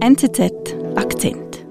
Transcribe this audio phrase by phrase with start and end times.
[0.00, 1.66] NZZ Akzent.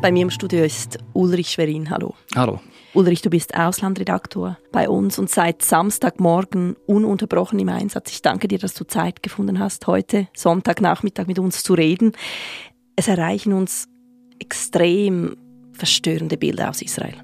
[0.00, 1.90] Bei mir im Studio ist Ulrich Schwerin.
[1.90, 2.14] Hallo.
[2.34, 2.60] Hallo.
[2.94, 8.10] Ulrich, du bist Auslandredaktor bei uns und seit Samstagmorgen ununterbrochen im Einsatz.
[8.10, 12.12] Ich danke dir, dass du Zeit gefunden hast, heute Sonntagnachmittag mit uns zu reden.
[12.96, 13.86] Es erreichen uns
[14.40, 15.36] extrem
[15.72, 17.22] verstörende Bilder aus Israel.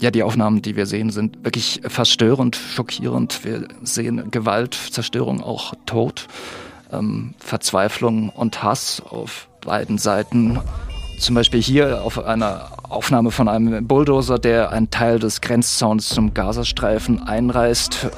[0.00, 3.44] Ja, die Aufnahmen, die wir sehen, sind wirklich verstörend, schockierend.
[3.44, 6.26] Wir sehen Gewalt, Zerstörung, auch Tod,
[6.90, 10.58] ähm, Verzweiflung und Hass auf beiden Seiten.
[11.18, 16.32] Zum Beispiel hier auf einer Aufnahme von einem Bulldozer, der einen Teil des Grenzzauns zum
[16.32, 18.08] Gazastreifen einreißt.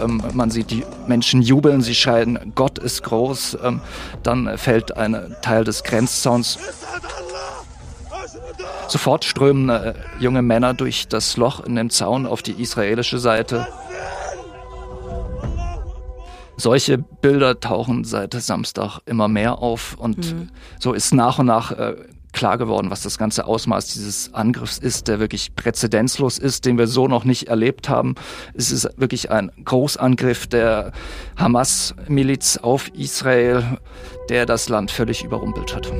[0.00, 3.58] Ähm, man sieht, die Menschen jubeln, sie schreien, Gott ist groß.
[3.64, 3.80] Ähm,
[4.22, 6.60] dann fällt ein Teil des Grenzzauns.
[8.90, 13.68] Sofort strömen äh, junge Männer durch das Loch in dem Zaun auf die israelische Seite.
[16.56, 20.50] Solche Bilder tauchen seit Samstag immer mehr auf und mhm.
[20.80, 21.94] so ist nach und nach äh,
[22.32, 26.88] klar geworden, was das ganze Ausmaß dieses Angriffs ist, der wirklich präzedenzlos ist, den wir
[26.88, 28.16] so noch nicht erlebt haben.
[28.54, 30.90] Es ist wirklich ein Großangriff der
[31.36, 33.78] Hamas-Miliz auf Israel,
[34.28, 35.92] der das Land völlig überrumpelt hat.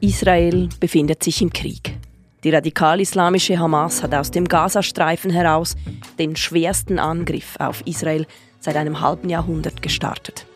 [0.00, 1.98] Israel befindet sich im Krieg.
[2.44, 5.74] Die radikal-islamische Hamas hat aus dem Gazastreifen heraus
[6.18, 8.26] den schwersten Angriff auf Israel
[8.60, 10.46] seit einem halben Jahrhundert gestartet.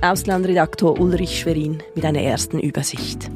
[0.00, 3.30] Auslandredaktor Ulrich Schwerin mit einer ersten Übersicht.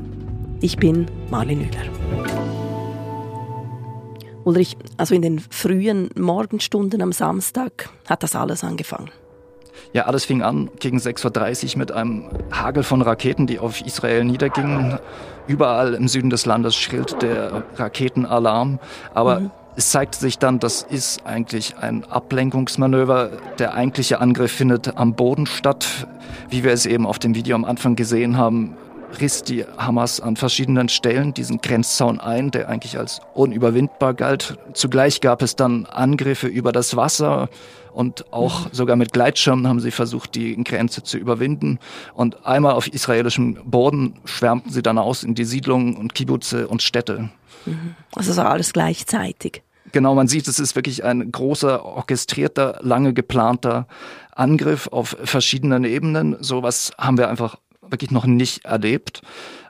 [0.60, 2.34] Ich bin Marlin Müller.
[4.44, 9.10] Ulrich, also in den frühen Morgenstunden am Samstag hat das alles angefangen.
[9.92, 14.24] Ja, alles fing an gegen 6.30 Uhr mit einem Hagel von Raketen, die auf Israel
[14.24, 14.98] niedergingen.
[15.46, 18.78] Überall im Süden des Landes schrillt der Raketenalarm.
[19.12, 19.50] Aber mhm.
[19.76, 23.30] es zeigt sich dann, das ist eigentlich ein Ablenkungsmanöver.
[23.58, 26.06] Der eigentliche Angriff findet am Boden statt.
[26.48, 28.76] Wie wir es eben auf dem Video am Anfang gesehen haben,
[29.20, 34.58] riss die Hamas an verschiedenen Stellen diesen Grenzzaun ein, der eigentlich als unüberwindbar galt.
[34.72, 37.48] Zugleich gab es dann Angriffe über das Wasser
[37.94, 41.78] und auch sogar mit Gleitschirmen haben sie versucht, die Grenze zu überwinden.
[42.14, 46.82] Und einmal auf israelischem Boden schwärmten sie dann aus in die Siedlungen und Kibbutze und
[46.82, 47.30] Städte.
[47.66, 47.94] Mhm.
[48.14, 49.62] Also so alles gleichzeitig.
[49.92, 53.86] Genau, man sieht, es ist wirklich ein großer, orchestrierter, lange geplanter
[54.34, 56.36] Angriff auf verschiedenen Ebenen.
[56.40, 57.58] Sowas haben wir einfach
[57.90, 59.22] wirklich noch nicht erlebt.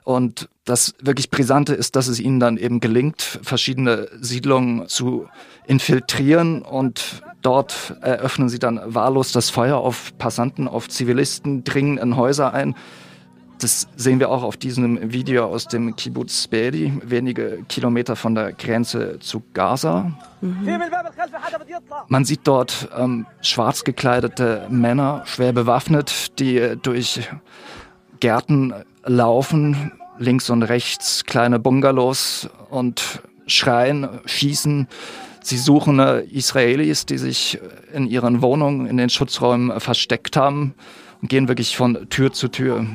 [0.03, 5.27] Und das wirklich Brisante ist, dass es ihnen dann eben gelingt, verschiedene Siedlungen zu
[5.65, 12.17] infiltrieren und dort eröffnen sie dann wahllos das Feuer auf Passanten, auf Zivilisten, dringen in
[12.17, 12.75] Häuser ein.
[13.59, 18.51] Das sehen wir auch auf diesem Video aus dem Kibbutz Bedi, wenige Kilometer von der
[18.51, 20.11] Grenze zu Gaza.
[20.41, 20.69] Mhm.
[22.09, 27.21] Man sieht dort ähm, schwarz gekleidete Männer, schwer bewaffnet, die durch
[28.19, 34.87] Gärten laufen, links und rechts kleine Bungalows und schreien, schießen.
[35.41, 37.59] Sie suchen äh, Israelis, die sich
[37.93, 40.73] in ihren Wohnungen, in den Schutzräumen versteckt haben
[41.21, 42.85] und gehen wirklich von Tür zu Tür.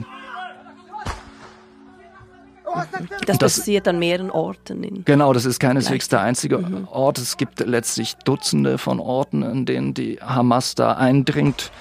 [3.27, 5.05] Das, das passiert an mehreren Orten.
[5.05, 6.87] genau, das ist keineswegs der einzige mhm.
[6.91, 7.19] Ort.
[7.19, 11.73] Es gibt letztlich Dutzende von Orten, in denen die Hamas da eindringt.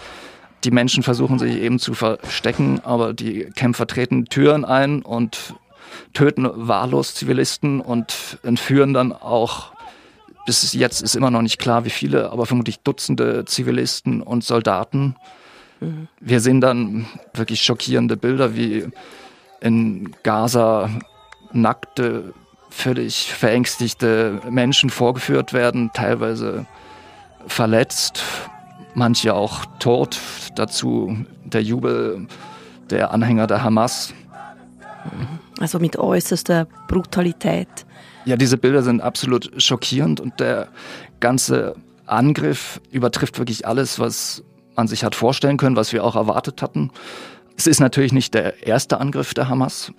[0.64, 5.56] Die Menschen versuchen sich eben zu verstecken, aber die Kämpfer treten Türen ein und
[6.14, 9.72] töten wahllos Zivilisten und entführen dann auch,
[10.46, 15.16] bis jetzt ist immer noch nicht klar, wie viele, aber vermutlich Dutzende Zivilisten und Soldaten.
[15.80, 16.08] Mhm.
[16.20, 18.88] Wir sehen dann wirklich schockierende Bilder, wie
[19.62, 20.90] in Gaza
[21.52, 22.34] nackte,
[22.70, 26.66] völlig verängstigte Menschen vorgeführt werden, teilweise
[27.48, 28.24] verletzt,
[28.94, 30.20] manche auch tot.
[30.56, 32.28] Dazu der Jubel
[32.90, 34.14] der Anhänger der Hamas.
[35.60, 37.68] Also mit äußerster Brutalität.
[38.26, 40.68] Ja, diese Bilder sind absolut schockierend und der
[41.20, 41.76] ganze
[42.06, 44.44] Angriff übertrifft wirklich alles, was
[44.76, 46.92] man sich hat vorstellen können, was wir auch erwartet hatten.
[47.58, 49.92] Es ist natürlich nicht der erste Angriff der Hamas.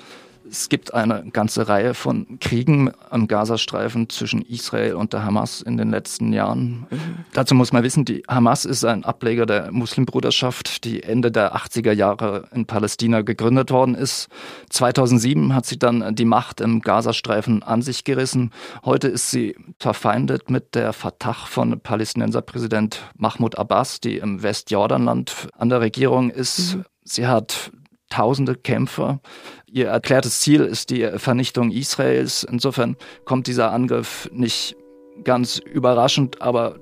[0.50, 5.76] Es gibt eine ganze Reihe von Kriegen am Gazastreifen zwischen Israel und der Hamas in
[5.76, 6.86] den letzten Jahren.
[6.90, 7.24] Mhm.
[7.32, 11.92] Dazu muss man wissen, die Hamas ist ein Ableger der Muslimbruderschaft, die Ende der 80er
[11.92, 14.28] Jahre in Palästina gegründet worden ist.
[14.70, 18.50] 2007 hat sie dann die Macht im Gazastreifen an sich gerissen.
[18.84, 25.68] Heute ist sie verfeindet mit der Fatah von Palästinenserpräsident Mahmoud Abbas, die im Westjordanland an
[25.68, 26.74] der Regierung ist.
[26.74, 26.84] Mhm.
[27.04, 27.70] Sie hat
[28.10, 29.20] tausende Kämpfer.
[29.66, 32.44] Ihr erklärtes Ziel ist die Vernichtung Israels.
[32.44, 34.76] Insofern kommt dieser Angriff nicht
[35.24, 36.76] ganz überraschend, aber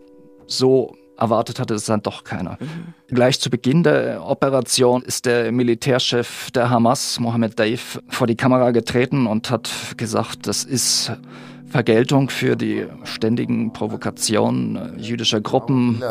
[0.47, 2.57] so erwartet hatte es dann doch keiner.
[2.61, 2.95] Mhm.
[3.09, 8.71] Gleich zu Beginn der Operation ist der Militärchef der Hamas, Mohammed Daif, vor die Kamera
[8.71, 11.13] getreten und hat gesagt, das ist
[11.67, 16.03] Vergeltung für die ständigen Provokationen jüdischer Gruppen.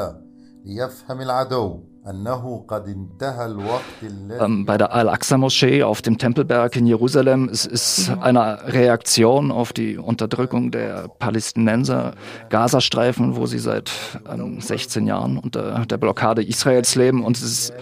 [4.40, 9.98] Ähm, bei der Al-Aqsa-Moschee auf dem Tempelberg in Jerusalem es ist eine Reaktion auf die
[9.98, 12.14] Unterdrückung der Palästinenser,
[12.50, 13.92] Gazastreifen, wo sie seit
[14.32, 17.74] ähm, 16 Jahren unter der Blockade Israels leben und es ist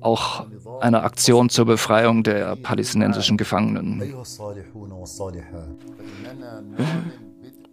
[0.00, 0.46] auch
[0.80, 4.14] eine Aktion zur Befreiung der palästinensischen Gefangenen.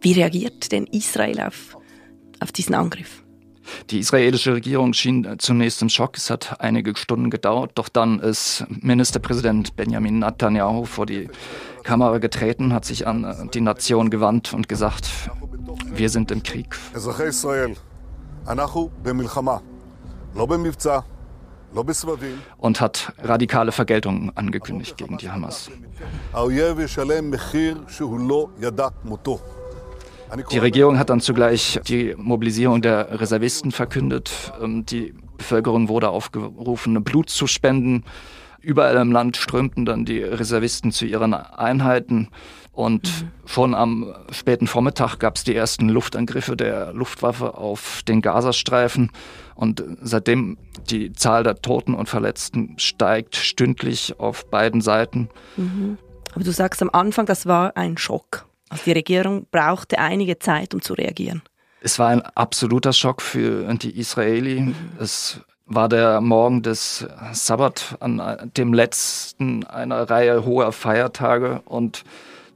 [0.01, 1.77] Wie reagiert denn Israel auf,
[2.41, 3.23] auf diesen Angriff?
[3.89, 6.17] Die israelische Regierung schien zunächst im Schock.
[6.17, 11.29] Es hat einige Stunden gedauert, doch dann ist Ministerpräsident Benjamin Netanyahu vor die
[11.83, 15.09] Kamera getreten, hat sich an die Nation gewandt und gesagt,
[15.93, 16.75] wir sind im Krieg.
[22.57, 25.69] Und hat radikale Vergeltung angekündigt gegen die Hamas.
[30.51, 34.51] Die Regierung hat dann zugleich die Mobilisierung der Reservisten verkündet.
[34.61, 38.03] Ähm, die Bevölkerung wurde aufgerufen, Blut zu spenden.
[38.59, 42.29] Überall im Land strömten dann die Reservisten zu ihren Einheiten.
[42.73, 43.31] Und mhm.
[43.47, 49.11] schon am späten Vormittag gab es die ersten Luftangriffe der Luftwaffe auf den Gazastreifen.
[49.55, 50.57] Und seitdem
[50.89, 55.29] die Zahl der Toten und Verletzten steigt stündlich auf beiden Seiten.
[55.55, 55.97] Mhm.
[56.35, 58.45] Aber du sagst am Anfang, das war ein Schock.
[58.69, 61.41] Also die Regierung brauchte einige Zeit, um zu reagieren.
[61.81, 64.61] Es war ein absoluter Schock für die Israeli.
[64.61, 64.75] Mhm.
[64.99, 72.03] Es war der Morgen des Sabbat an dem letzten einer Reihe hoher Feiertage und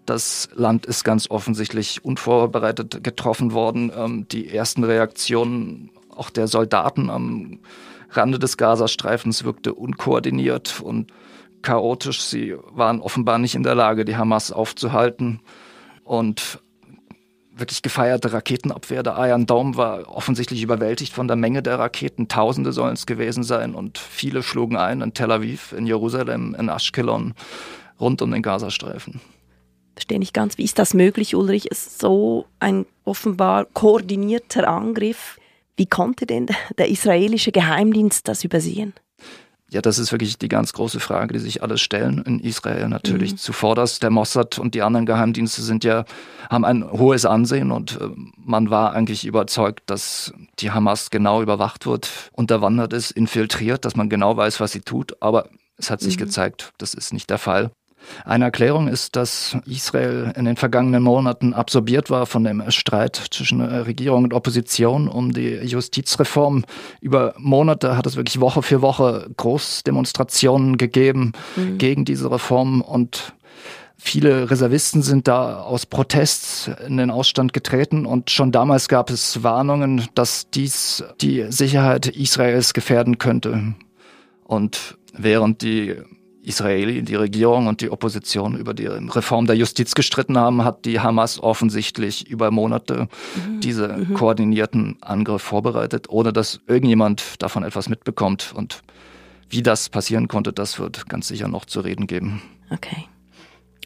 [0.06, 3.92] das Land ist ganz offensichtlich unvorbereitet getroffen worden.
[3.96, 7.60] Ähm, die ersten Reaktionen auch der Soldaten am
[8.10, 11.12] Rande des Gazastreifens wirkte unkoordiniert und
[11.62, 12.22] chaotisch.
[12.22, 15.40] Sie waren offenbar nicht in der Lage, die Hamas aufzuhalten.
[16.12, 16.60] Und
[17.54, 19.02] wirklich gefeierte Raketenabwehr.
[19.02, 22.28] Der Iron Dome war offensichtlich überwältigt von der Menge der Raketen.
[22.28, 26.68] Tausende sollen es gewesen sein und viele schlugen ein in Tel Aviv, in Jerusalem, in
[26.68, 27.34] Ashkelon,
[27.98, 29.22] rund um den Gazastreifen.
[29.94, 31.68] Verstehe nicht ganz, wie ist das möglich, Ulrich?
[31.68, 35.40] Ist so ein offenbar koordinierter Angriff.
[35.78, 36.48] Wie konnte denn
[36.78, 38.94] der israelische Geheimdienst das übersehen?
[39.72, 43.32] Ja, das ist wirklich die ganz große Frage, die sich alle stellen in Israel natürlich.
[43.32, 43.38] Mhm.
[43.38, 46.04] Zuvorderst der Mossad und die anderen Geheimdienste sind ja,
[46.50, 51.86] haben ein hohes Ansehen und äh, man war eigentlich überzeugt, dass die Hamas genau überwacht
[51.86, 55.16] wird, unterwandert ist, infiltriert, dass man genau weiß, was sie tut.
[55.22, 55.48] Aber
[55.78, 56.26] es hat sich mhm.
[56.26, 57.72] gezeigt, das ist nicht der Fall.
[58.26, 63.62] Eine Erklärung ist, dass Israel in den vergangenen Monaten absorbiert war von dem Streit zwischen
[63.62, 66.66] Regierung und Opposition um die Justizreform.
[67.00, 71.78] Über Monate hat es wirklich Woche für Woche Großdemonstrationen gegeben mhm.
[71.78, 73.34] gegen diese Reform und
[74.04, 79.44] Viele Reservisten sind da aus Protest in den Ausstand getreten und schon damals gab es
[79.44, 83.76] Warnungen, dass dies die Sicherheit Israels gefährden könnte.
[84.44, 85.98] Und während die
[86.44, 91.00] Israeli, die Regierung und die Opposition über die Reform der Justiz gestritten haben, hat die
[91.00, 93.60] Hamas offensichtlich über Monate mhm.
[93.60, 94.14] diese mhm.
[94.14, 98.54] koordinierten Angriff vorbereitet, ohne dass irgendjemand davon etwas mitbekommt.
[98.56, 98.82] Und
[99.50, 102.42] wie das passieren konnte, das wird ganz sicher noch zu reden geben.
[102.72, 103.06] Okay.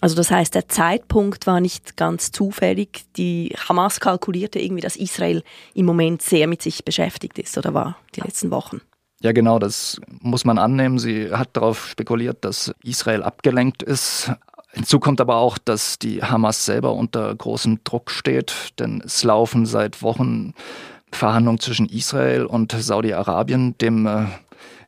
[0.01, 3.05] Also das heißt, der Zeitpunkt war nicht ganz zufällig.
[3.17, 5.41] Die Hamas kalkulierte irgendwie, dass Israel
[5.73, 8.81] im Moment sehr mit sich beschäftigt ist oder war die letzten Wochen.
[9.25, 10.99] Ja, genau, das muss man annehmen.
[10.99, 14.31] Sie hat darauf spekuliert, dass Israel abgelenkt ist.
[14.69, 19.65] Hinzu kommt aber auch, dass die Hamas selber unter großem Druck steht, denn es laufen
[19.65, 20.53] seit Wochen
[21.11, 24.25] Verhandlungen zwischen Israel und Saudi-Arabien, dem äh,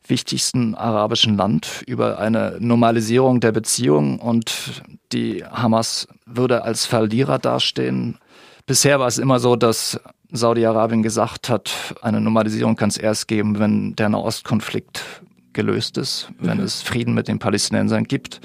[0.06, 8.18] wichtigsten arabischen Land, über eine Normalisierung der Beziehungen und die Hamas würde als Verlierer dastehen.
[8.66, 9.98] Bisher war es immer so, dass
[10.30, 15.22] Saudi-Arabien gesagt hat, eine Normalisierung kann es erst geben, wenn der Nahostkonflikt
[15.54, 16.64] gelöst ist, wenn mhm.
[16.64, 18.40] es Frieden mit den Palästinensern gibt.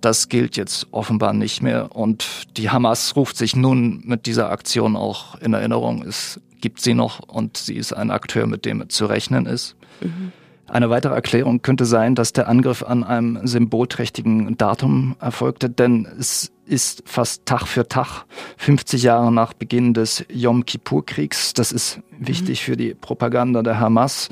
[0.00, 1.94] Das gilt jetzt offenbar nicht mehr.
[1.96, 6.02] Und die Hamas ruft sich nun mit dieser Aktion auch in Erinnerung.
[6.02, 9.76] Es gibt sie noch und sie ist ein Akteur, mit dem zu rechnen ist.
[10.00, 10.32] Mhm.
[10.66, 16.52] Eine weitere Erklärung könnte sein, dass der Angriff an einem symbolträchtigen Datum erfolgte, denn es
[16.68, 18.24] ist fast Tag für Tag,
[18.58, 21.54] 50 Jahre nach Beginn des Yom Kippur-Kriegs.
[21.54, 24.28] Das ist wichtig für die Propaganda der Hamas.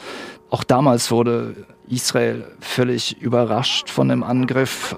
[0.51, 4.97] Auch damals wurde Israel völlig überrascht von dem Angriff.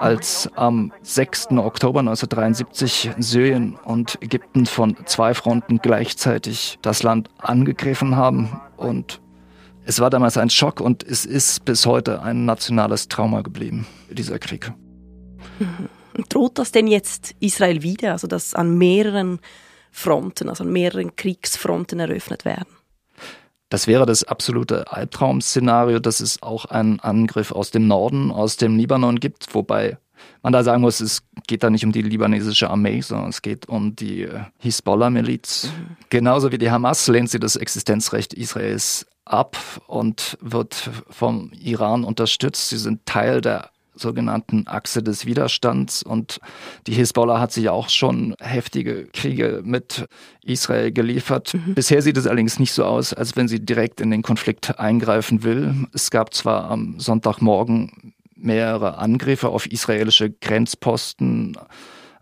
[0.00, 1.48] Als am 6.
[1.52, 9.20] Oktober 1973 Syrien und Ägypten von zwei Fronten gleichzeitig das Land angegriffen haben und
[9.88, 14.38] es war damals ein Schock und es ist bis heute ein nationales Trauma geblieben, dieser
[14.38, 14.70] Krieg.
[16.28, 19.40] Droht das denn jetzt Israel wieder, also dass an mehreren
[19.90, 22.68] Fronten, also an mehreren Kriegsfronten eröffnet werden?
[23.70, 28.76] Das wäre das absolute Albtraum-Szenario, dass es auch einen Angriff aus dem Norden, aus dem
[28.76, 29.96] Libanon gibt, wobei
[30.42, 33.68] man da sagen muss, es geht da nicht um die libanesische Armee, sondern es geht
[33.68, 35.66] um die äh, Hisbollah-Miliz.
[35.66, 35.96] Mhm.
[36.10, 39.56] Genauso wie die Hamas lehnt sie das Existenzrecht Israels ab
[39.86, 42.70] und wird vom Iran unterstützt.
[42.70, 43.70] Sie sind Teil der
[44.00, 46.02] sogenannten Achse des Widerstands.
[46.02, 46.40] Und
[46.86, 50.06] die Hisbollah hat sich auch schon heftige Kriege mit
[50.42, 51.54] Israel geliefert.
[51.54, 51.74] Mhm.
[51.74, 55.42] Bisher sieht es allerdings nicht so aus, als wenn sie direkt in den Konflikt eingreifen
[55.42, 55.86] will.
[55.92, 61.56] Es gab zwar am Sonntagmorgen mehrere Angriffe auf israelische Grenzposten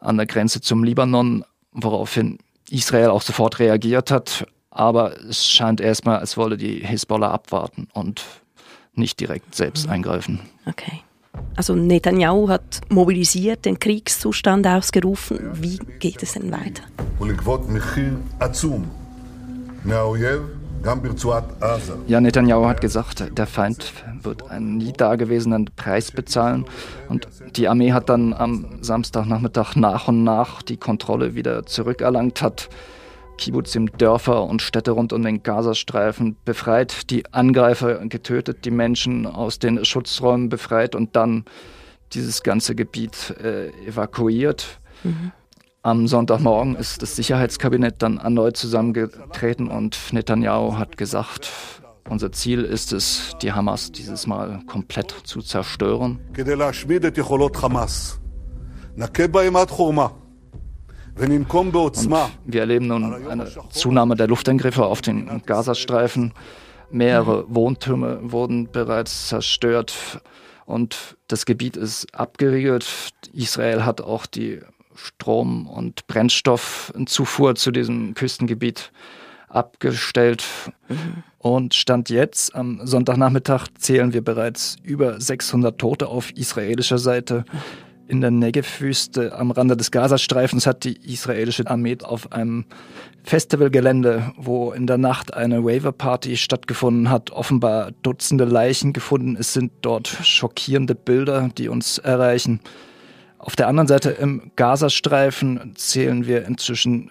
[0.01, 2.39] an der Grenze zum Libanon, woraufhin
[2.71, 4.47] Israel auch sofort reagiert hat.
[4.76, 8.23] Aber es scheint erstmal, als wolle die Hisbollah abwarten und
[8.95, 9.92] nicht direkt selbst mhm.
[9.92, 10.40] eingreifen.
[10.66, 11.00] Okay.
[11.56, 15.38] Also Netanyahu hat mobilisiert, den Kriegszustand ausgerufen.
[15.54, 16.83] Wie geht es denn weiter?
[22.06, 23.92] Ja, Netanyahu hat gesagt, der Feind
[24.23, 26.66] wird einen nie dagewesenen Preis bezahlen.
[27.09, 32.68] Und die Armee hat dann am Samstagnachmittag nach und nach die Kontrolle wieder zurückerlangt, hat
[33.37, 39.59] Kibbutzim Dörfer und Städte rund um den Gazastreifen befreit, die Angreifer getötet, die Menschen aus
[39.59, 41.45] den Schutzräumen befreit und dann
[42.12, 44.81] dieses ganze Gebiet äh, evakuiert.
[45.05, 45.33] Mhm.
[45.83, 51.52] Am Sonntagmorgen ist das Sicherheitskabinett dann erneut zusammengetreten und Netanyahu hat gesagt,
[52.09, 56.21] unser Ziel ist es, die Hamas dieses Mal komplett zu zerstören.
[62.45, 66.33] Und wir erleben nun eine Zunahme der Luftangriffe auf den Gazastreifen.
[66.91, 70.21] Mehrere Wohntürme wurden bereits zerstört
[70.67, 72.87] und das Gebiet ist abgeriegelt.
[73.33, 74.61] Israel hat auch die
[74.95, 78.93] Strom- und Brennstoffzufuhr zu diesem Küstengebiet
[79.49, 80.45] abgestellt.
[80.89, 81.23] Mhm.
[81.39, 87.45] Und Stand jetzt, am Sonntagnachmittag, zählen wir bereits über 600 Tote auf israelischer Seite
[88.09, 92.65] in der Negev-Wüste am Rande des Gazastreifens hat die israelische Armee auf einem
[93.25, 99.37] Festivalgelände, wo in der Nacht eine Waver-Party stattgefunden hat, offenbar Dutzende Leichen gefunden.
[99.39, 102.61] Es sind dort schockierende Bilder, die uns erreichen.
[103.39, 107.11] Auf der anderen Seite im Gazastreifen zählen wir inzwischen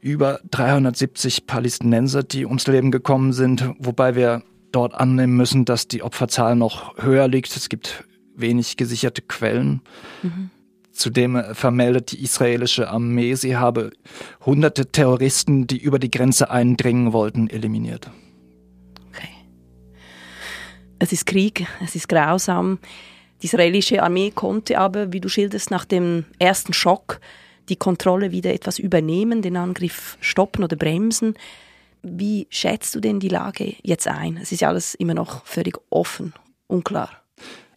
[0.00, 6.02] über 370 Palästinenser, die ums Leben gekommen sind, wobei wir dort annehmen müssen, dass die
[6.02, 7.56] Opferzahl noch höher liegt.
[7.56, 8.04] Es gibt
[8.40, 9.82] wenig gesicherte Quellen.
[10.22, 10.50] Mhm.
[10.92, 13.90] Zudem vermeldet die israelische Armee, sie habe
[14.44, 18.10] hunderte Terroristen, die über die Grenze eindringen wollten, eliminiert.
[19.08, 19.30] Okay.
[20.98, 22.78] Es ist Krieg, es ist grausam.
[23.40, 27.20] Die israelische Armee konnte aber, wie du schilderst, nach dem ersten Schock
[27.70, 31.34] die Kontrolle wieder etwas übernehmen, den Angriff stoppen oder bremsen.
[32.02, 34.36] Wie schätzt du denn die Lage jetzt ein?
[34.36, 36.34] Es ist ja alles immer noch völlig offen,
[36.66, 37.19] unklar.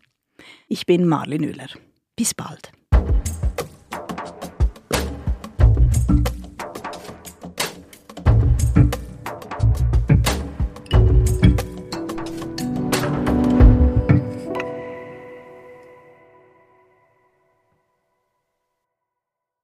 [0.69, 1.67] Ich bin Marlin Müller.
[2.15, 2.71] Bis bald.